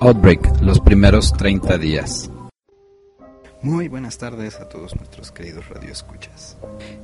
Outbreak, 0.00 0.60
los 0.62 0.78
primeros 0.78 1.32
30 1.32 1.76
días. 1.76 2.30
Muy 3.62 3.88
buenas 3.88 4.16
tardes 4.16 4.60
a 4.60 4.68
todos 4.68 4.94
nuestros 4.94 5.32
queridos 5.32 5.68
radioescuchas 5.68 6.56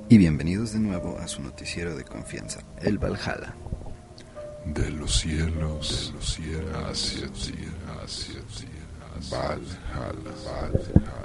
y 0.08 0.16
bienvenidos 0.16 0.72
de 0.74 0.78
nuevo 0.78 1.18
a 1.18 1.26
su 1.26 1.42
noticiero 1.42 1.96
de 1.96 2.04
confianza, 2.04 2.60
el 2.82 2.98
Valhalla. 2.98 3.56
De 4.64 4.90
los 4.92 5.18
cielos, 5.18 6.12
de 6.12 6.18
los 6.18 6.34
cielos, 6.34 6.76
hacia 6.88 7.26
ti, 7.32 7.64
hacia 8.00 8.40
ti, 8.42 8.68
Valhalla, 9.28 10.12
Valhalla. 10.46 11.24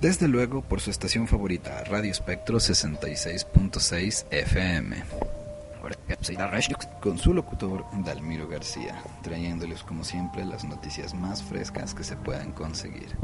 Desde 0.00 0.28
luego 0.28 0.62
por 0.62 0.80
su 0.80 0.90
estación 0.90 1.26
favorita, 1.26 1.82
Radio 1.82 2.12
Espectro 2.12 2.58
66.6 2.58 4.26
FM. 4.30 5.02
Con 7.00 7.18
su 7.18 7.34
locutor 7.34 7.84
Dalmiro 8.04 8.46
García, 8.46 9.02
trayéndoles 9.22 9.82
como 9.82 10.04
siempre 10.04 10.44
las 10.44 10.64
noticias 10.64 11.14
más 11.14 11.42
frescas 11.42 11.94
que 11.94 12.04
se 12.04 12.16
puedan 12.16 12.52
conseguir. 12.52 13.16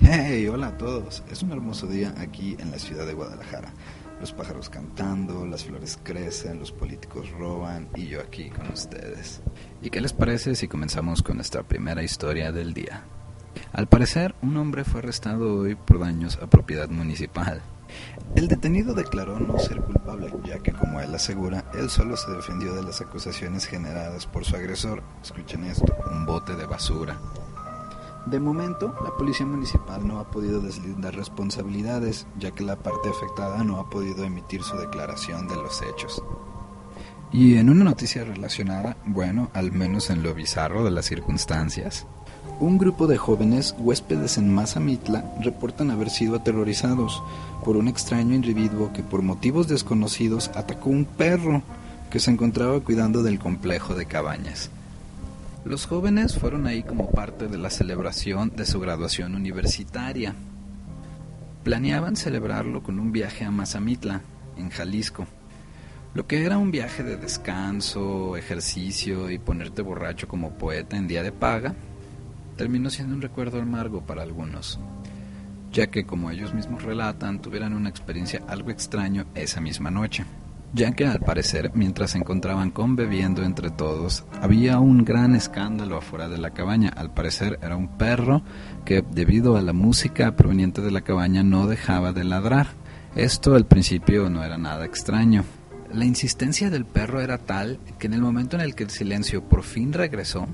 Hey, 0.00 0.48
hola 0.48 0.68
a 0.68 0.76
todos. 0.76 1.22
Es 1.30 1.42
un 1.42 1.52
hermoso 1.52 1.86
día 1.86 2.12
aquí 2.18 2.56
en 2.58 2.72
la 2.72 2.78
ciudad 2.78 3.06
de 3.06 3.14
Guadalajara. 3.14 3.72
Los 4.20 4.32
pájaros 4.32 4.68
cantando, 4.68 5.46
las 5.46 5.64
flores 5.64 5.98
crecen, 6.02 6.58
los 6.58 6.72
políticos 6.72 7.30
roban 7.30 7.88
y 7.94 8.08
yo 8.08 8.20
aquí 8.20 8.50
con 8.50 8.68
ustedes. 8.72 9.40
¿Y 9.80 9.90
qué 9.90 10.00
les 10.00 10.12
parece 10.12 10.56
si 10.56 10.66
comenzamos 10.66 11.22
con 11.22 11.36
nuestra 11.36 11.62
primera 11.62 12.02
historia 12.02 12.50
del 12.50 12.74
día? 12.74 13.04
Al 13.72 13.86
parecer, 13.86 14.34
un 14.42 14.56
hombre 14.56 14.84
fue 14.84 15.00
arrestado 15.00 15.54
hoy 15.54 15.74
por 15.74 16.00
daños 16.00 16.38
a 16.42 16.46
propiedad 16.46 16.88
municipal. 16.88 17.62
El 18.34 18.48
detenido 18.48 18.94
declaró 18.94 19.38
no 19.38 19.58
ser 19.58 19.80
culpable, 19.80 20.32
ya 20.44 20.58
que 20.58 20.72
como 20.72 21.00
él 21.00 21.14
asegura, 21.14 21.64
él 21.74 21.90
solo 21.90 22.16
se 22.16 22.30
defendió 22.30 22.74
de 22.74 22.82
las 22.82 23.00
acusaciones 23.00 23.66
generadas 23.66 24.26
por 24.26 24.44
su 24.44 24.56
agresor. 24.56 25.02
Escuchen 25.22 25.64
esto, 25.64 25.94
un 26.10 26.26
bote 26.26 26.54
de 26.56 26.66
basura. 26.66 27.18
De 28.26 28.40
momento, 28.40 28.94
la 29.02 29.10
policía 29.16 29.46
municipal 29.46 30.06
no 30.06 30.18
ha 30.18 30.30
podido 30.30 30.60
deslindar 30.60 31.14
responsabilidades, 31.14 32.26
ya 32.38 32.50
que 32.50 32.64
la 32.64 32.76
parte 32.76 33.08
afectada 33.08 33.64
no 33.64 33.78
ha 33.80 33.88
podido 33.88 34.24
emitir 34.24 34.62
su 34.62 34.76
declaración 34.76 35.48
de 35.48 35.56
los 35.56 35.80
hechos. 35.82 36.22
Y 37.32 37.56
en 37.56 37.70
una 37.70 37.84
noticia 37.84 38.24
relacionada, 38.24 38.96
bueno, 39.04 39.50
al 39.54 39.72
menos 39.72 40.10
en 40.10 40.22
lo 40.22 40.34
bizarro 40.34 40.84
de 40.84 40.90
las 40.90 41.06
circunstancias, 41.06 42.06
un 42.60 42.78
grupo 42.78 43.06
de 43.06 43.16
jóvenes 43.16 43.74
huéspedes 43.78 44.38
en 44.38 44.52
Mazamitla 44.52 45.24
reportan 45.40 45.90
haber 45.90 46.10
sido 46.10 46.36
aterrorizados 46.36 47.22
por 47.64 47.76
un 47.76 47.88
extraño 47.88 48.34
individuo 48.34 48.92
que 48.92 49.02
por 49.02 49.22
motivos 49.22 49.68
desconocidos 49.68 50.50
atacó 50.54 50.90
un 50.90 51.04
perro 51.04 51.62
que 52.10 52.20
se 52.20 52.30
encontraba 52.30 52.80
cuidando 52.80 53.22
del 53.22 53.38
complejo 53.38 53.94
de 53.94 54.06
cabañas. 54.06 54.70
Los 55.64 55.86
jóvenes 55.86 56.36
fueron 56.38 56.66
ahí 56.66 56.82
como 56.82 57.10
parte 57.10 57.48
de 57.48 57.58
la 57.58 57.70
celebración 57.70 58.52
de 58.56 58.64
su 58.64 58.80
graduación 58.80 59.34
universitaria. 59.34 60.34
Planeaban 61.62 62.16
celebrarlo 62.16 62.82
con 62.82 62.98
un 62.98 63.12
viaje 63.12 63.44
a 63.44 63.50
Mazamitla, 63.50 64.22
en 64.56 64.70
Jalisco. 64.70 65.26
Lo 66.14 66.26
que 66.26 66.44
era 66.44 66.58
un 66.58 66.70
viaje 66.70 67.02
de 67.02 67.16
descanso, 67.16 68.36
ejercicio 68.36 69.30
y 69.30 69.38
ponerte 69.38 69.82
borracho 69.82 70.26
como 70.26 70.52
poeta 70.52 70.96
en 70.96 71.06
día 71.06 71.22
de 71.22 71.32
paga, 71.32 71.74
terminó 72.58 72.90
siendo 72.90 73.14
un 73.14 73.22
recuerdo 73.22 73.62
amargo 73.62 74.02
para 74.02 74.22
algunos, 74.22 74.80
ya 75.72 75.86
que 75.86 76.04
como 76.04 76.30
ellos 76.30 76.52
mismos 76.52 76.82
relatan, 76.82 77.40
tuvieron 77.40 77.72
una 77.72 77.88
experiencia 77.88 78.42
algo 78.48 78.70
extraño 78.70 79.26
esa 79.36 79.60
misma 79.60 79.92
noche, 79.92 80.24
ya 80.74 80.92
que 80.92 81.06
al 81.06 81.20
parecer 81.20 81.70
mientras 81.74 82.10
se 82.10 82.18
encontraban 82.18 82.72
conviviendo 82.72 83.44
entre 83.44 83.70
todos, 83.70 84.24
había 84.42 84.80
un 84.80 85.04
gran 85.04 85.36
escándalo 85.36 85.96
afuera 85.96 86.28
de 86.28 86.38
la 86.38 86.50
cabaña, 86.50 86.90
al 86.90 87.14
parecer 87.14 87.60
era 87.62 87.76
un 87.76 87.96
perro 87.96 88.42
que 88.84 89.02
debido 89.08 89.56
a 89.56 89.62
la 89.62 89.72
música 89.72 90.34
proveniente 90.34 90.82
de 90.82 90.90
la 90.90 91.02
cabaña 91.02 91.44
no 91.44 91.68
dejaba 91.68 92.12
de 92.12 92.24
ladrar. 92.24 92.66
Esto 93.14 93.54
al 93.54 93.66
principio 93.66 94.28
no 94.28 94.42
era 94.42 94.58
nada 94.58 94.84
extraño, 94.84 95.44
la 95.92 96.04
insistencia 96.04 96.70
del 96.70 96.84
perro 96.84 97.20
era 97.20 97.38
tal 97.38 97.78
que 97.98 98.08
en 98.08 98.14
el 98.14 98.20
momento 98.20 98.56
en 98.56 98.62
el 98.62 98.74
que 98.74 98.84
el 98.84 98.90
silencio 98.90 99.44
por 99.44 99.62
fin 99.62 99.92
regresó, 99.92 100.46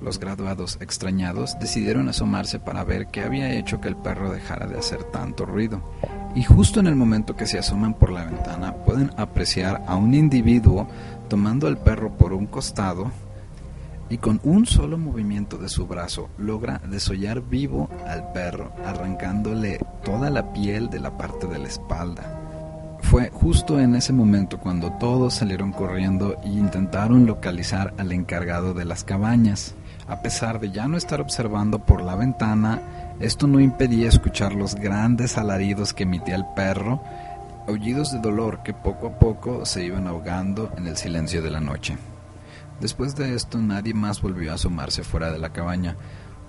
los 0.00 0.18
graduados, 0.20 0.78
extrañados, 0.80 1.58
decidieron 1.58 2.08
asomarse 2.08 2.58
para 2.58 2.84
ver 2.84 3.06
qué 3.08 3.22
había 3.22 3.54
hecho 3.54 3.80
que 3.80 3.88
el 3.88 3.96
perro 3.96 4.30
dejara 4.30 4.66
de 4.66 4.78
hacer 4.78 5.04
tanto 5.04 5.46
ruido. 5.46 5.82
Y 6.34 6.42
justo 6.42 6.80
en 6.80 6.86
el 6.86 6.96
momento 6.96 7.36
que 7.36 7.46
se 7.46 7.58
asoman 7.58 7.94
por 7.94 8.10
la 8.10 8.24
ventana 8.24 8.74
pueden 8.74 9.10
apreciar 9.16 9.82
a 9.86 9.96
un 9.96 10.14
individuo 10.14 10.86
tomando 11.28 11.66
al 11.66 11.78
perro 11.78 12.16
por 12.16 12.32
un 12.32 12.46
costado 12.46 13.10
y 14.08 14.18
con 14.18 14.40
un 14.44 14.66
solo 14.66 14.98
movimiento 14.98 15.58
de 15.58 15.68
su 15.68 15.86
brazo 15.86 16.28
logra 16.38 16.80
desollar 16.88 17.40
vivo 17.40 17.88
al 18.06 18.32
perro, 18.32 18.72
arrancándole 18.84 19.80
toda 20.04 20.30
la 20.30 20.52
piel 20.52 20.88
de 20.90 21.00
la 21.00 21.16
parte 21.16 21.46
de 21.46 21.58
la 21.58 21.68
espalda. 21.68 22.42
Fue 23.00 23.30
justo 23.30 23.78
en 23.78 23.94
ese 23.94 24.12
momento 24.12 24.58
cuando 24.58 24.92
todos 24.92 25.34
salieron 25.34 25.72
corriendo 25.72 26.36
e 26.42 26.48
intentaron 26.48 27.26
localizar 27.26 27.94
al 27.98 28.12
encargado 28.12 28.74
de 28.74 28.84
las 28.84 29.04
cabañas. 29.04 29.74
A 30.08 30.22
pesar 30.22 30.60
de 30.60 30.70
ya 30.70 30.86
no 30.86 30.96
estar 30.96 31.20
observando 31.20 31.80
por 31.80 32.00
la 32.00 32.14
ventana, 32.14 33.16
esto 33.18 33.48
no 33.48 33.58
impedía 33.58 34.08
escuchar 34.08 34.54
los 34.54 34.76
grandes 34.76 35.36
alaridos 35.36 35.92
que 35.92 36.04
emitía 36.04 36.36
el 36.36 36.46
perro, 36.54 37.02
aullidos 37.66 38.12
de 38.12 38.20
dolor 38.20 38.62
que 38.62 38.72
poco 38.72 39.08
a 39.08 39.18
poco 39.18 39.66
se 39.66 39.84
iban 39.84 40.06
ahogando 40.06 40.72
en 40.76 40.86
el 40.86 40.96
silencio 40.96 41.42
de 41.42 41.50
la 41.50 41.60
noche. 41.60 41.98
Después 42.80 43.16
de 43.16 43.34
esto 43.34 43.58
nadie 43.58 43.94
más 43.94 44.22
volvió 44.22 44.52
a 44.52 44.54
asomarse 44.54 45.02
fuera 45.02 45.32
de 45.32 45.38
la 45.38 45.52
cabaña. 45.52 45.96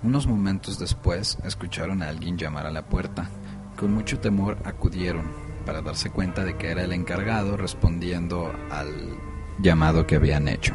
Unos 0.04 0.28
momentos 0.28 0.78
después 0.78 1.38
escucharon 1.42 2.02
a 2.02 2.08
alguien 2.08 2.38
llamar 2.38 2.66
a 2.66 2.70
la 2.70 2.82
puerta. 2.86 3.28
Con 3.76 3.92
mucho 3.92 4.20
temor 4.20 4.58
acudieron 4.64 5.24
para 5.66 5.82
darse 5.82 6.10
cuenta 6.10 6.44
de 6.44 6.56
que 6.56 6.70
era 6.70 6.84
el 6.84 6.92
encargado 6.92 7.56
respondiendo 7.56 8.52
al 8.70 9.18
llamado 9.58 10.06
que 10.06 10.16
habían 10.16 10.46
hecho. 10.46 10.74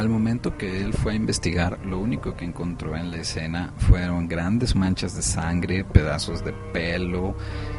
Al 0.00 0.08
momento 0.08 0.56
que 0.56 0.80
él 0.80 0.94
fue 0.94 1.12
a 1.12 1.14
investigar, 1.14 1.78
lo 1.84 1.98
único 1.98 2.34
que 2.34 2.46
encontró 2.46 2.96
en 2.96 3.10
la 3.10 3.18
escena 3.18 3.74
fueron 3.76 4.28
grandes 4.28 4.74
manchas 4.74 5.14
de 5.14 5.20
sangre, 5.20 5.84
pedazos 5.84 6.42
de 6.42 6.54
pelo 6.72 7.36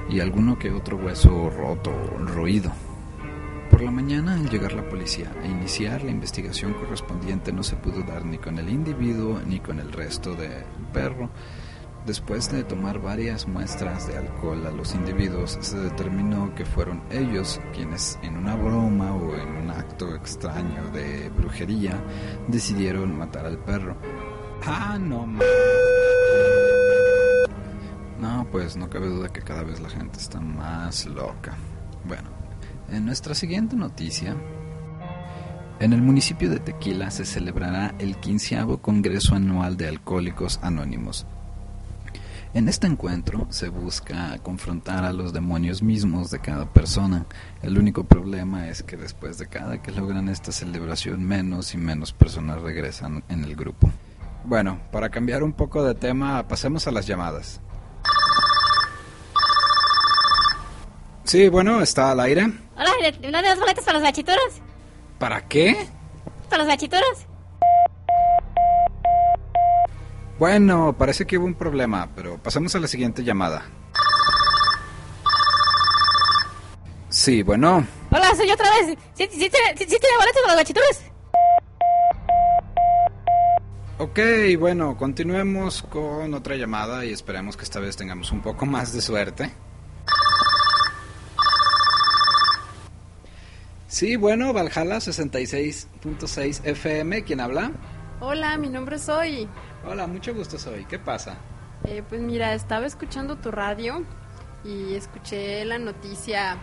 y 0.08 0.20
alguno 0.20 0.59
que 0.59 0.70
otro 0.70 0.98
hueso 0.98 1.50
roto 1.50 1.90
o 1.90 2.20
ruido. 2.20 2.72
Por 3.72 3.82
la 3.82 3.90
mañana, 3.90 4.35
al 4.35 4.47
llegar 4.52 4.73
la 4.73 4.88
policía 4.88 5.32
a 5.41 5.47
iniciar 5.47 6.03
la 6.03 6.12
investigación 6.12 6.76
correspondiente, 6.76 7.52
no 7.52 7.64
se 7.64 7.76
pudo 7.76 8.03
dar 8.03 8.24
ni 8.24 8.38
con 8.38 8.59
el 8.59 8.70
individuo 8.70 9.41
ni 9.44 9.59
con 9.59 9.79
el 9.79 9.91
resto 9.91 10.35
del 10.35 10.64
perro. 10.94 11.28
Después 12.06 12.52
de 12.52 12.64
tomar 12.64 13.00
varias 13.00 13.47
muestras 13.47 14.08
de 14.08 14.17
alcohol 14.17 14.64
a 14.67 14.72
los 14.72 14.94
individuos, 14.94 15.58
se 15.62 15.79
determinó 15.79 16.53
que 16.53 16.66
fueron 16.66 17.02
ellos 17.09 17.59
quienes, 17.74 18.20
en 18.22 18.38
una 18.38 18.56
broma 18.56 19.16
o 19.16 19.35
en 19.35 19.60
acto 19.81 20.16
extraño 20.16 20.91
de 20.91 21.29
brujería, 21.29 21.99
decidieron 22.47 23.17
matar 23.17 23.45
al 23.45 23.57
perro. 23.57 23.97
Ah, 24.66 24.97
no 24.99 25.25
No, 28.19 28.47
pues 28.51 28.78
no 28.78 28.89
cabe 28.89 29.07
duda 29.07 29.29
que 29.29 29.41
cada 29.41 29.63
vez 29.63 29.79
la 29.79 29.89
gente 29.89 30.19
está 30.19 30.39
más 30.39 31.07
loca. 31.07 31.55
Bueno, 32.05 32.29
en 32.89 33.05
nuestra 33.05 33.33
siguiente 33.33 33.75
noticia, 33.75 34.35
en 35.79 35.93
el 35.93 36.01
municipio 36.03 36.49
de 36.49 36.59
Tequila 36.59 37.09
se 37.09 37.25
celebrará 37.25 37.95
el 37.97 38.17
quinceavo 38.17 38.83
Congreso 38.83 39.35
Anual 39.35 39.78
de 39.78 39.87
Alcohólicos 39.87 40.59
Anónimos, 40.61 41.25
en 42.53 42.68
este 42.68 42.88
encuentro 42.88 43.48
se 43.50 43.70
busca 43.70 44.38
confrontar 44.44 45.06
a 45.06 45.14
los 45.14 45.34
demonios 45.34 45.82
mismos 45.82 46.32
de 46.32 46.40
cada 46.40 46.66
persona. 46.66 47.26
El 47.62 47.78
único 47.78 48.03
problema 48.03 48.68
es 48.68 48.84
que 48.84 48.98
después 48.98 49.38
de 49.38 49.48
cada 49.48 49.82
que 49.82 49.92
logran 49.92 50.28
esta 50.28 50.52
celebración, 50.52 51.24
menos 51.24 51.74
y 51.74 51.78
menos 51.78 52.12
personas 52.12 52.62
regresan 52.62 53.24
en 53.30 53.44
el 53.44 53.56
grupo. 53.56 53.90
Bueno, 54.44 54.82
para 54.92 55.09
cambiar 55.09 55.44
un 55.44 55.53
poco 55.53 55.84
de 55.84 55.96
tema, 55.96 56.48
pasemos 56.48 56.88
a 56.88 56.92
las 56.92 57.08
llamadas. 57.08 57.62
Sí, 61.24 61.48
bueno, 61.48 61.82
está 61.82 62.12
al 62.12 62.20
aire. 62.20 62.52
Hola, 62.76 62.92
¿no 63.32 63.42
das 63.42 63.59
boletos 63.59 63.86
para 63.86 64.00
los 64.00 64.03
gachituros? 64.03 64.62
¿Para 65.18 65.48
qué? 65.48 65.88
¿Para 66.50 66.64
los 66.64 66.68
gachituros? 66.68 67.30
Bueno, 70.41 70.96
parece 70.97 71.28
que 71.28 71.38
hubo 71.38 71.46
un 71.46 71.53
problema, 71.53 72.09
pero 72.16 72.40
pasamos 72.40 72.73
a 72.73 72.79
la 72.79 72.88
siguiente 72.88 73.23
llamada. 73.23 73.64
Sí, 77.09 77.43
bueno. 77.43 77.85
Hola, 78.09 78.34
soy 78.35 78.47
yo 78.47 78.55
otra 78.55 78.72
vez. 78.72 78.97
¿Sí, 79.14 79.28
sí, 79.29 79.38
tiene, 79.52 79.78
sí, 79.78 79.85
tiene 79.85 80.17
boletos 80.17 80.41
para 80.41 80.55
los 80.55 80.64
gachituros? 80.64 81.02
Ok, 83.99 84.20
bueno, 84.58 84.97
continuemos 84.97 85.84
con 85.84 86.34
otra 86.34 86.55
llamada 86.55 87.05
y 87.05 87.14
esperemos 87.14 87.55
que 87.55 87.64
esta 87.64 87.79
vez 87.79 87.96
tengamos 87.96 88.32
un 88.32 88.41
poco 88.41 88.66
más 88.66 88.93
de 88.93 89.02
suerte. 89.02 89.52
Sí, 93.88 94.16
bueno, 94.16 94.53
Valhalla 94.53 94.96
66.6 94.96 96.66
FM, 96.66 97.26
¿quién 97.26 97.41
habla? 97.41 97.72
Hola, 98.22 98.58
mi 98.58 98.70
nombre 98.70 98.96
es 98.96 99.05
Zoe. 99.05 99.47
Hola, 99.83 100.05
mucho 100.05 100.33
gusto 100.35 100.59
soy. 100.59 100.85
¿Qué 100.85 100.99
pasa? 100.99 101.37
Eh, 101.85 102.03
pues 102.07 102.22
mira, 102.22 102.53
estaba 102.53 102.85
escuchando 102.85 103.37
tu 103.37 103.49
radio 103.49 104.03
y 104.63 104.93
escuché 104.93 105.66
la 105.66 105.79
noticia 105.79 106.57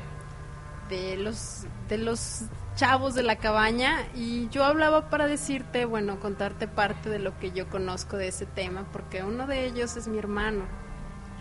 de 0.88 1.16
los 1.16 1.66
de 1.88 1.98
los 1.98 2.42
chavos 2.76 3.16
de 3.16 3.24
la 3.24 3.36
cabaña 3.36 4.06
y 4.14 4.48
yo 4.50 4.64
hablaba 4.64 5.10
para 5.10 5.26
decirte, 5.26 5.84
bueno, 5.84 6.20
contarte 6.20 6.68
parte 6.68 7.10
de 7.10 7.18
lo 7.18 7.36
que 7.40 7.50
yo 7.50 7.68
conozco 7.68 8.16
de 8.16 8.28
ese 8.28 8.46
tema, 8.46 8.86
porque 8.92 9.24
uno 9.24 9.48
de 9.48 9.66
ellos 9.66 9.96
es 9.96 10.06
mi 10.06 10.18
hermano, 10.18 10.62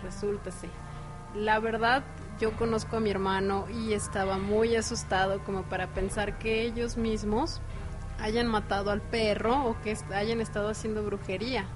resúltase. 0.02 0.68
La 1.36 1.60
verdad, 1.60 2.02
yo 2.40 2.56
conozco 2.56 2.96
a 2.96 3.00
mi 3.00 3.10
hermano 3.10 3.66
y 3.70 3.92
estaba 3.92 4.36
muy 4.36 4.74
asustado 4.74 5.38
como 5.44 5.62
para 5.62 5.86
pensar 5.86 6.38
que 6.38 6.62
ellos 6.62 6.96
mismos 6.96 7.60
hayan 8.18 8.46
matado 8.46 8.90
al 8.90 9.00
perro 9.00 9.66
o 9.66 9.80
que 9.82 9.96
hayan 10.14 10.40
estado 10.40 10.68
haciendo 10.68 11.04
brujería. 11.04 11.66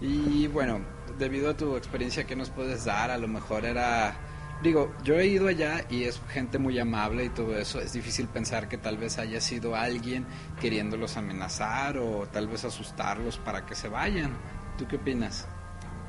Y 0.00 0.46
bueno, 0.48 0.80
debido 1.18 1.50
a 1.50 1.56
tu 1.56 1.76
experiencia 1.76 2.24
que 2.24 2.36
nos 2.36 2.50
puedes 2.50 2.84
dar, 2.84 3.10
a 3.10 3.18
lo 3.18 3.28
mejor 3.28 3.64
era 3.64 4.16
Digo, 4.62 4.94
yo 5.04 5.18
he 5.18 5.26
ido 5.26 5.48
allá 5.48 5.84
y 5.90 6.04
es 6.04 6.20
gente 6.30 6.58
muy 6.58 6.78
amable 6.78 7.24
y 7.24 7.28
todo 7.28 7.56
eso. 7.58 7.78
Es 7.78 7.92
difícil 7.92 8.26
pensar 8.26 8.68
que 8.68 8.78
tal 8.78 8.96
vez 8.96 9.18
haya 9.18 9.40
sido 9.40 9.76
alguien 9.76 10.26
queriéndolos 10.60 11.18
amenazar 11.18 11.98
o 11.98 12.26
tal 12.32 12.48
vez 12.48 12.64
asustarlos 12.64 13.36
para 13.36 13.66
que 13.66 13.74
se 13.74 13.88
vayan. 13.88 14.32
¿Tú 14.78 14.88
qué 14.88 14.96
opinas? 14.96 15.46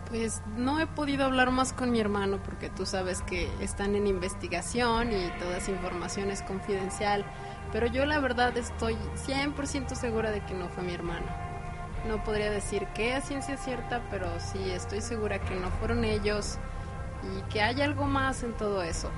Pues 0.09 0.41
no 0.55 0.79
he 0.79 0.87
podido 0.87 1.25
hablar 1.25 1.51
más 1.51 1.73
con 1.73 1.91
mi 1.91 1.99
hermano 1.99 2.41
porque 2.41 2.69
tú 2.69 2.85
sabes 2.85 3.21
que 3.23 3.49
están 3.59 3.95
en 3.95 4.07
investigación 4.07 5.11
y 5.11 5.29
toda 5.39 5.57
esa 5.57 5.71
información 5.71 6.31
es 6.31 6.41
confidencial. 6.41 7.25
Pero 7.71 7.87
yo 7.87 8.05
la 8.05 8.19
verdad 8.19 8.57
estoy 8.57 8.97
100% 9.27 9.95
segura 9.95 10.31
de 10.31 10.41
que 10.41 10.53
no 10.53 10.69
fue 10.69 10.83
mi 10.83 10.93
hermano. 10.93 11.25
No 12.07 12.23
podría 12.23 12.49
decir 12.49 12.87
que 12.95 13.13
a 13.13 13.21
ciencia 13.21 13.57
cierta, 13.57 14.01
pero 14.09 14.27
sí 14.39 14.69
estoy 14.71 15.01
segura 15.01 15.39
que 15.39 15.55
no 15.55 15.69
fueron 15.71 16.05
ellos 16.05 16.57
y 17.23 17.41
que 17.51 17.61
haya 17.61 17.85
algo 17.85 18.05
más 18.05 18.43
en 18.43 18.53
todo 18.53 18.81
eso. 18.83 19.09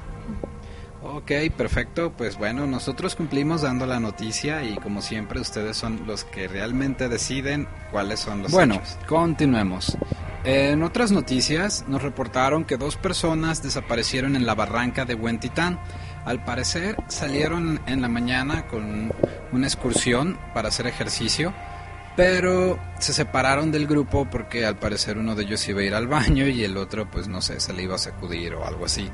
Ok, 1.02 1.32
perfecto. 1.56 2.12
Pues 2.12 2.38
bueno, 2.38 2.68
nosotros 2.68 3.16
cumplimos 3.16 3.62
dando 3.62 3.86
la 3.86 4.00
noticia 4.00 4.64
y 4.64 4.76
como 4.76 5.02
siempre 5.02 5.40
ustedes 5.40 5.78
son 5.78 6.06
los 6.06 6.26
que 6.26 6.48
realmente 6.48 7.08
deciden 7.08 7.68
cuáles 7.92 8.20
son 8.20 8.44
los 8.44 8.52
Bueno, 8.52 8.82
continuemos. 9.08 9.98
En 10.44 10.84
otras 10.84 11.12
noticias 11.12 11.86
nos 11.88 12.02
reportaron 12.02 12.66
que 12.66 12.78
dos 12.78 12.96
personas 12.96 13.62
desaparecieron 13.62 14.36
en 14.36 14.46
la 14.46 14.56
barranca 14.56 15.06
de 15.06 15.16
Huentitán. 15.16 15.80
Al 16.26 16.44
parecer 16.44 16.98
salieron 17.08 17.82
en 17.88 18.02
la 18.02 18.10
mañana 18.10 18.68
con 18.68 19.12
una 19.52 19.68
excursión 19.68 20.38
para 20.54 20.68
hacer 20.70 20.88
ejercicio 20.88 21.54
pero 22.20 22.78
se 23.00 23.14
separaron 23.14 23.72
del 23.72 23.88
grupo 23.88 24.28
porque 24.30 24.66
al 24.66 24.76
parecer 24.76 25.18
uno 25.18 25.36
de 25.36 25.44
ellos 25.44 25.66
iba 25.70 25.80
a 25.80 25.84
ir 25.84 25.96
al 25.96 26.08
baño 26.08 26.48
y 26.48 26.66
el 26.66 26.76
otro 26.76 27.10
pues 27.10 27.30
no 27.30 27.42
sé, 27.42 27.62
se 27.62 27.72
le 27.72 27.84
iba 27.84 27.96
a 27.96 27.98
sacudir 27.98 28.56
o 28.56 28.66
algo 28.66 28.84
así. 28.84 29.10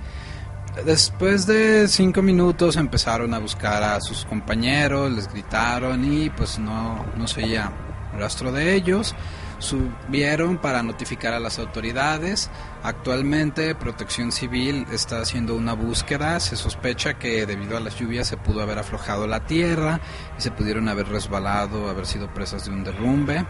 Después 0.83 1.45
de 1.45 1.87
cinco 1.87 2.23
minutos 2.23 2.77
empezaron 2.77 3.35
a 3.35 3.37
buscar 3.37 3.83
a 3.83 4.01
sus 4.01 4.25
compañeros, 4.25 5.11
les 5.11 5.31
gritaron 5.31 6.03
y 6.03 6.31
pues 6.31 6.57
no, 6.57 7.05
no 7.15 7.27
se 7.27 7.43
oía 7.43 7.71
rastro 8.17 8.51
de 8.51 8.73
ellos 8.73 9.13
subieron 9.59 10.57
para 10.57 10.83
notificar 10.83 11.33
a 11.33 11.39
las 11.39 11.59
autoridades. 11.59 12.49
Actualmente 12.83 13.75
Protección 13.75 14.31
Civil 14.31 14.85
está 14.91 15.19
haciendo 15.19 15.55
una 15.55 15.73
búsqueda. 15.73 16.39
Se 16.39 16.55
sospecha 16.55 17.17
que 17.17 17.45
debido 17.45 17.77
a 17.77 17.79
las 17.79 17.97
lluvias 17.97 18.27
se 18.27 18.37
pudo 18.37 18.61
haber 18.61 18.79
aflojado 18.79 19.27
la 19.27 19.45
tierra 19.45 19.99
y 20.37 20.41
se 20.41 20.51
pudieron 20.51 20.89
haber 20.89 21.07
resbalado, 21.07 21.89
haber 21.89 22.05
sido 22.05 22.33
presas 22.33 22.65
de 22.65 22.71
un 22.71 22.83
derrumbe 22.83 23.45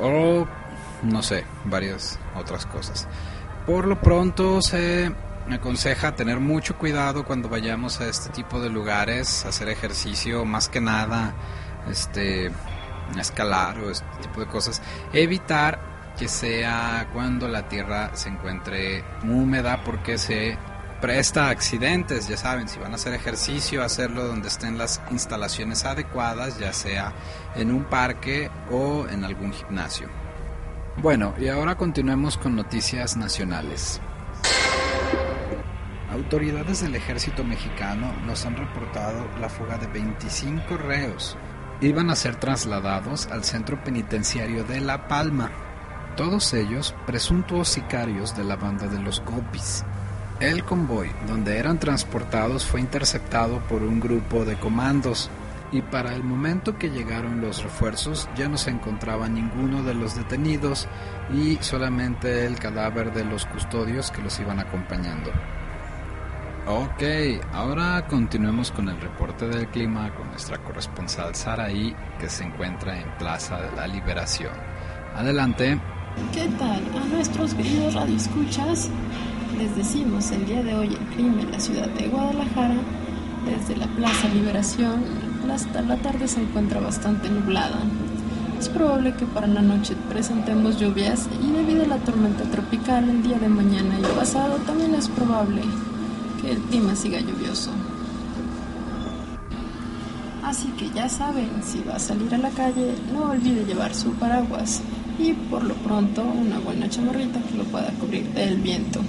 o 0.00 0.46
no 1.02 1.22
sé, 1.22 1.44
varias 1.64 2.18
otras 2.34 2.66
cosas. 2.66 3.08
Por 3.66 3.86
lo 3.86 4.00
pronto 4.00 4.62
se 4.62 5.12
aconseja 5.50 6.14
tener 6.16 6.40
mucho 6.40 6.76
cuidado 6.76 7.24
cuando 7.24 7.48
vayamos 7.48 8.00
a 8.00 8.08
este 8.08 8.30
tipo 8.30 8.60
de 8.60 8.70
lugares, 8.70 9.44
hacer 9.44 9.68
ejercicio 9.68 10.44
más 10.44 10.68
que 10.68 10.80
nada 10.80 11.34
este 11.90 12.50
escalar 13.18 13.78
o 13.78 13.90
este 13.90 14.06
tipo 14.22 14.40
de 14.40 14.46
cosas, 14.46 14.82
evitar 15.12 16.12
que 16.16 16.28
sea 16.28 17.08
cuando 17.12 17.46
la 17.48 17.68
tierra 17.68 18.10
se 18.14 18.30
encuentre 18.30 19.04
húmeda 19.22 19.82
porque 19.84 20.18
se 20.18 20.56
presta 21.00 21.50
accidentes, 21.50 22.26
ya 22.26 22.36
saben, 22.36 22.68
si 22.68 22.78
van 22.78 22.92
a 22.92 22.94
hacer 22.96 23.12
ejercicio, 23.12 23.82
hacerlo 23.82 24.24
donde 24.24 24.48
estén 24.48 24.78
las 24.78 25.02
instalaciones 25.10 25.84
adecuadas, 25.84 26.58
ya 26.58 26.72
sea 26.72 27.12
en 27.54 27.70
un 27.70 27.84
parque 27.84 28.50
o 28.70 29.06
en 29.08 29.24
algún 29.24 29.52
gimnasio. 29.52 30.08
Bueno, 30.96 31.34
y 31.38 31.48
ahora 31.48 31.76
continuemos 31.76 32.38
con 32.38 32.56
noticias 32.56 33.16
nacionales. 33.18 34.00
Autoridades 36.10 36.80
del 36.80 36.94
ejército 36.94 37.44
mexicano 37.44 38.10
nos 38.24 38.46
han 38.46 38.56
reportado 38.56 39.28
la 39.38 39.50
fuga 39.50 39.76
de 39.76 39.86
25 39.88 40.78
reos 40.78 41.36
iban 41.80 42.10
a 42.10 42.16
ser 42.16 42.36
trasladados 42.36 43.26
al 43.26 43.44
centro 43.44 43.82
penitenciario 43.82 44.64
de 44.64 44.80
La 44.80 45.08
Palma, 45.08 45.50
todos 46.16 46.54
ellos 46.54 46.94
presuntos 47.06 47.68
sicarios 47.68 48.36
de 48.36 48.44
la 48.44 48.56
banda 48.56 48.86
de 48.86 49.00
los 49.00 49.22
Gopis. 49.24 49.84
El 50.40 50.64
convoy 50.64 51.10
donde 51.26 51.58
eran 51.58 51.78
transportados 51.78 52.64
fue 52.64 52.80
interceptado 52.80 53.60
por 53.60 53.82
un 53.82 54.00
grupo 54.00 54.44
de 54.44 54.56
comandos 54.56 55.30
y 55.72 55.82
para 55.82 56.14
el 56.14 56.22
momento 56.22 56.78
que 56.78 56.90
llegaron 56.90 57.40
los 57.40 57.62
refuerzos 57.62 58.28
ya 58.36 58.48
no 58.48 58.56
se 58.56 58.70
encontraba 58.70 59.28
ninguno 59.28 59.82
de 59.82 59.94
los 59.94 60.14
detenidos 60.14 60.88
y 61.34 61.58
solamente 61.60 62.46
el 62.46 62.58
cadáver 62.58 63.12
de 63.12 63.24
los 63.24 63.46
custodios 63.46 64.10
que 64.10 64.22
los 64.22 64.38
iban 64.38 64.60
acompañando. 64.60 65.30
Ok, 66.68 67.00
ahora 67.52 68.04
continuemos 68.08 68.72
con 68.72 68.88
el 68.88 69.00
reporte 69.00 69.46
del 69.46 69.68
clima 69.68 70.12
con 70.16 70.28
nuestra 70.30 70.58
corresponsal 70.58 71.32
Saraí 71.32 71.94
que 72.18 72.28
se 72.28 72.42
encuentra 72.42 73.00
en 73.00 73.08
Plaza 73.18 73.60
de 73.60 73.76
la 73.76 73.86
Liberación. 73.86 74.50
Adelante. 75.14 75.78
¿Qué 76.32 76.48
tal? 76.58 76.82
A 77.00 77.06
nuestros 77.06 77.54
queridos 77.54 77.94
radioescuchas 77.94 78.90
les 79.56 79.76
decimos 79.76 80.32
el 80.32 80.44
día 80.44 80.64
de 80.64 80.74
hoy 80.74 80.88
el 80.88 81.14
clima 81.14 81.42
en 81.42 81.52
la 81.52 81.60
ciudad 81.60 81.86
de 81.86 82.08
Guadalajara 82.08 82.74
desde 83.44 83.76
la 83.76 83.86
Plaza 83.86 84.26
Liberación 84.34 85.04
hasta 85.52 85.82
la 85.82 85.96
tarde 85.98 86.26
se 86.26 86.40
encuentra 86.40 86.80
bastante 86.80 87.30
nublada. 87.30 87.78
Es 88.58 88.68
probable 88.68 89.14
que 89.14 89.26
para 89.26 89.46
la 89.46 89.62
noche 89.62 89.94
presentemos 90.08 90.80
lluvias 90.80 91.28
y 91.40 91.52
debido 91.52 91.84
a 91.84 91.86
la 91.86 91.98
tormenta 91.98 92.42
tropical 92.50 93.08
el 93.08 93.22
día 93.22 93.38
de 93.38 93.48
mañana 93.48 94.00
y 94.00 94.18
pasado 94.18 94.56
también 94.66 94.96
es 94.96 95.08
probable 95.08 95.62
el 96.50 96.58
clima 96.62 96.94
siga 96.94 97.20
lluvioso. 97.20 97.70
Así 100.42 100.68
que 100.78 100.88
ya 100.90 101.08
saben, 101.08 101.50
si 101.64 101.80
va 101.80 101.96
a 101.96 101.98
salir 101.98 102.32
a 102.34 102.38
la 102.38 102.50
calle, 102.50 102.94
no 103.12 103.30
olvide 103.30 103.64
llevar 103.64 103.92
su 103.94 104.12
paraguas 104.12 104.80
y 105.18 105.32
por 105.32 105.64
lo 105.64 105.74
pronto 105.74 106.22
una 106.22 106.60
buena 106.60 106.88
chamarrita 106.88 107.40
que 107.40 107.56
lo 107.56 107.64
pueda 107.64 107.90
cubrir 107.98 108.28
del 108.32 108.56
viento. 108.58 109.00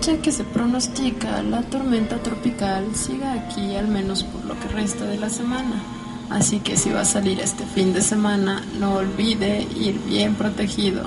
Ya 0.00 0.16
que 0.22 0.32
se 0.32 0.44
pronostica 0.44 1.42
la 1.42 1.62
tormenta 1.62 2.16
tropical 2.22 2.94
siga 2.94 3.32
aquí 3.32 3.74
al 3.74 3.88
menos 3.88 4.22
por 4.22 4.44
lo 4.46 4.58
que 4.58 4.68
resta 4.68 5.04
de 5.04 5.18
la 5.18 5.28
semana. 5.28 5.82
Así 6.30 6.60
que 6.60 6.76
si 6.76 6.90
va 6.90 7.00
a 7.00 7.04
salir 7.04 7.40
este 7.40 7.64
fin 7.66 7.92
de 7.92 8.00
semana, 8.00 8.64
no 8.80 8.94
olvide 8.94 9.66
ir 9.76 10.00
bien 10.08 10.34
protegido 10.34 11.02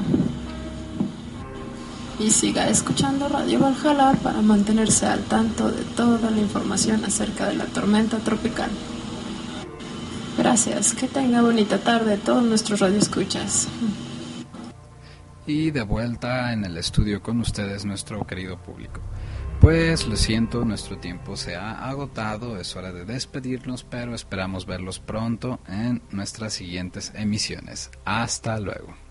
y 2.20 2.32
siga 2.32 2.68
escuchando 2.68 3.30
Radio 3.30 3.60
Valhalla 3.60 4.12
para 4.22 4.42
mantenerse 4.42 5.06
al 5.06 5.24
tanto 5.24 5.72
de 5.72 5.84
toda 5.84 6.30
la 6.30 6.40
información 6.40 7.04
acerca 7.06 7.48
de 7.48 7.56
la 7.56 7.66
tormenta 7.66 8.18
tropical. 8.20 8.70
Gracias, 10.38 10.94
que 10.94 11.08
tenga 11.08 11.42
bonita 11.42 11.80
tarde 11.80 12.18
todos 12.18 12.44
nuestros 12.44 12.80
radioescuchas. 12.82 13.68
Y 15.48 15.72
de 15.72 15.82
vuelta 15.82 16.54
en 16.54 16.66
el 16.66 16.78
estudio 16.78 17.22
con 17.22 17.40
ustedes, 17.40 17.86
nuestro 17.86 18.26
querido 18.28 18.58
público. 18.58 19.02
Pues 19.62 20.08
lo 20.08 20.16
siento, 20.16 20.64
nuestro 20.64 20.98
tiempo 20.98 21.36
se 21.36 21.56
ha 21.56 21.90
agotado, 21.90 22.58
es 22.58 22.76
hora 22.76 22.94
de 22.94 23.04
despedirnos, 23.04 23.84
pero 23.84 24.14
esperamos 24.14 24.66
verlos 24.66 25.00
pronto 25.00 25.60
en 25.68 26.02
nuestras 26.12 26.54
siguientes 26.54 27.12
emisiones. 27.16 27.92
Hasta 28.06 28.60
luego. 28.60 29.09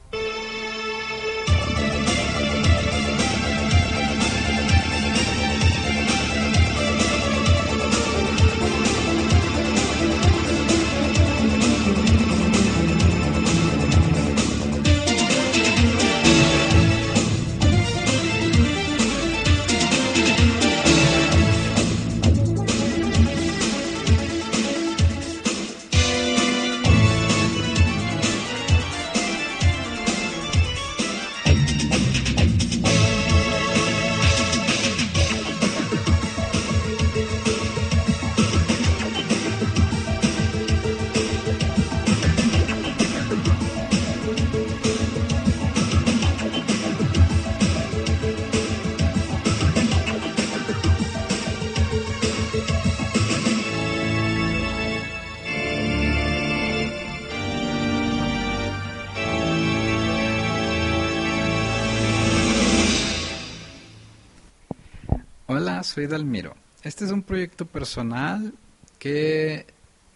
Hola, 65.50 65.82
soy 65.82 66.06
Dalmiro. 66.06 66.54
Este 66.82 67.06
es 67.06 67.10
un 67.10 67.22
proyecto 67.22 67.64
personal 67.64 68.52
que, 68.98 69.64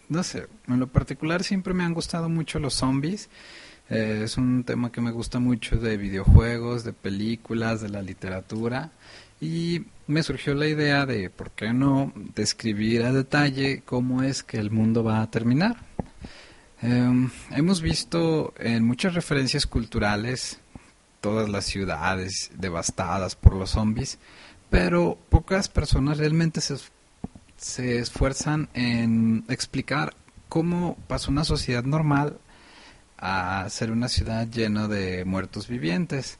no 0.07 0.21
sé, 0.21 0.45
en 0.67 0.79
lo 0.79 0.85
particular 0.85 1.43
siempre 1.43 1.73
me 1.73 1.83
han 1.83 1.95
gustado 1.95 2.29
mucho 2.29 2.59
los 2.59 2.75
zombies. 2.75 3.29
Eh, 3.89 4.21
es 4.25 4.37
un 4.37 4.63
tema 4.63 4.91
que 4.91 5.01
me 5.01 5.09
gusta 5.09 5.39
mucho 5.39 5.77
de 5.77 5.97
videojuegos, 5.97 6.83
de 6.83 6.93
películas, 6.93 7.81
de 7.81 7.89
la 7.89 8.03
literatura. 8.03 8.91
Y 9.41 9.81
me 10.05 10.21
surgió 10.21 10.53
la 10.53 10.67
idea 10.67 11.07
de, 11.07 11.31
¿por 11.31 11.49
qué 11.49 11.73
no?, 11.73 12.13
describir 12.35 13.01
a 13.01 13.11
detalle 13.11 13.81
cómo 13.83 14.21
es 14.21 14.43
que 14.43 14.59
el 14.59 14.69
mundo 14.69 15.03
va 15.03 15.23
a 15.23 15.31
terminar. 15.31 15.77
Em, 16.83 17.31
hemos 17.49 17.81
visto 17.81 18.53
en 18.59 18.85
muchas 18.85 19.15
referencias 19.15 19.65
culturales 19.65 20.59
todas 21.21 21.49
las 21.49 21.63
ciudades 21.63 22.51
devastadas 22.53 23.37
por 23.37 23.55
los 23.55 23.71
zombies, 23.71 24.19
pero 24.73 25.19
pocas 25.29 25.69
personas 25.69 26.17
realmente 26.17 26.59
se, 26.59 26.77
se 27.57 27.99
esfuerzan 27.99 28.69
en 28.73 29.45
explicar 29.47 30.15
cómo 30.49 30.97
pasó 31.05 31.29
una 31.29 31.43
sociedad 31.43 31.83
normal 31.83 32.39
a 33.19 33.69
ser 33.69 33.91
una 33.91 34.09
ciudad 34.09 34.47
llena 34.47 34.87
de 34.87 35.25
muertos 35.25 35.67
vivientes. 35.67 36.39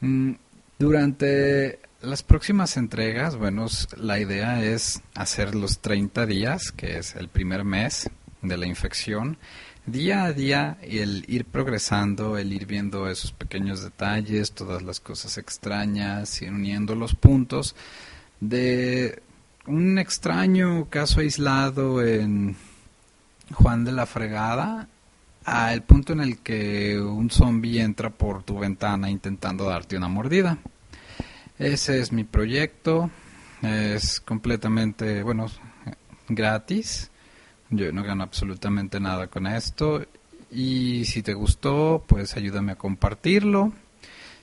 Mm, 0.00 0.32
durante 0.80 1.78
las 2.00 2.24
próximas 2.24 2.76
entregas, 2.76 3.36
bueno, 3.36 3.66
la 3.96 4.18
idea 4.18 4.64
es 4.64 5.00
hacer 5.14 5.54
los 5.54 5.78
30 5.78 6.26
días, 6.26 6.72
que 6.72 6.98
es 6.98 7.14
el 7.14 7.28
primer 7.28 7.62
mes 7.62 8.10
de 8.42 8.56
la 8.56 8.66
infección, 8.66 9.38
día 9.86 10.24
a 10.24 10.32
día 10.32 10.78
el 10.82 11.24
ir 11.28 11.44
progresando, 11.44 12.38
el 12.38 12.52
ir 12.52 12.66
viendo 12.66 13.08
esos 13.08 13.32
pequeños 13.32 13.82
detalles, 13.82 14.52
todas 14.52 14.82
las 14.82 15.00
cosas 15.00 15.38
extrañas 15.38 16.42
y 16.42 16.48
uniendo 16.48 16.94
los 16.94 17.14
puntos 17.14 17.74
de 18.40 19.22
un 19.66 19.98
extraño 19.98 20.88
caso 20.88 21.20
aislado 21.20 22.04
en 22.04 22.56
Juan 23.52 23.84
de 23.84 23.92
la 23.92 24.06
Fregada 24.06 24.88
al 25.44 25.82
punto 25.82 26.12
en 26.12 26.20
el 26.20 26.38
que 26.38 27.00
un 27.00 27.30
zombie 27.30 27.80
entra 27.80 28.10
por 28.10 28.44
tu 28.44 28.58
ventana 28.58 29.10
intentando 29.10 29.64
darte 29.64 29.96
una 29.96 30.08
mordida. 30.08 30.58
Ese 31.58 32.00
es 32.00 32.12
mi 32.12 32.24
proyecto, 32.24 33.10
es 33.60 34.20
completamente, 34.20 35.22
bueno, 35.22 35.46
gratis 36.28 37.11
yo 37.72 37.90
no 37.90 38.04
gano 38.04 38.22
absolutamente 38.22 39.00
nada 39.00 39.26
con 39.26 39.46
esto. 39.46 40.04
Y 40.50 41.06
si 41.06 41.22
te 41.22 41.32
gustó, 41.32 42.04
pues 42.06 42.36
ayúdame 42.36 42.72
a 42.72 42.76
compartirlo. 42.76 43.72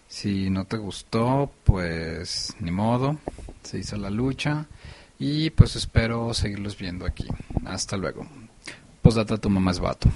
Si 0.08 0.50
no 0.50 0.66
te 0.66 0.78
gustó, 0.78 1.52
pues 1.64 2.56
ni 2.60 2.72
modo. 2.72 3.18
Se 3.64 3.78
hizo 3.78 3.96
la 3.98 4.10
lucha. 4.10 4.66
Y 5.20 5.52
pues 5.52 5.76
espero 5.76 6.34
seguirlos 6.34 6.78
viendo 6.78 7.06
aquí. 7.06 7.28
Hasta 7.66 7.96
luego. 7.98 8.26
Posdata, 9.04 9.38
tu 9.38 9.50
mamá 9.50 9.72
es 9.72 9.80
vato. 9.80 10.10